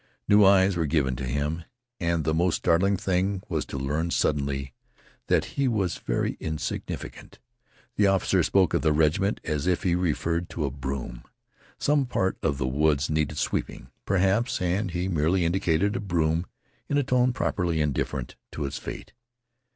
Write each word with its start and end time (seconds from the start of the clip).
New 0.27 0.43
eyes 0.43 0.75
were 0.75 0.87
given 0.87 1.15
to 1.17 1.25
him. 1.25 1.63
And 1.99 2.23
the 2.23 2.33
most 2.33 2.55
startling 2.55 2.97
thing 2.97 3.43
was 3.49 3.67
to 3.67 3.77
learn 3.77 4.09
suddenly 4.09 4.73
that 5.27 5.45
he 5.45 5.67
was 5.67 5.99
very 5.99 6.37
insignificant. 6.39 7.37
The 7.97 8.07
officer 8.07 8.41
spoke 8.41 8.73
of 8.73 8.81
the 8.81 8.93
regiment 8.93 9.39
as 9.43 9.67
if 9.67 9.83
he 9.83 9.93
referred 9.93 10.49
to 10.49 10.65
a 10.65 10.71
broom. 10.71 11.23
Some 11.77 12.07
part 12.07 12.39
of 12.41 12.57
the 12.57 12.65
woods 12.67 13.11
needed 13.11 13.37
sweeping, 13.37 13.91
perhaps, 14.05 14.59
and 14.59 14.89
he 14.89 15.07
merely 15.07 15.45
indicated 15.45 15.95
a 15.95 15.99
broom 15.99 16.47
in 16.89 16.97
a 16.97 17.03
tone 17.03 17.31
properly 17.31 17.79
indifferent 17.79 18.35
to 18.53 18.65
its 18.65 18.79
fate. 18.79 19.13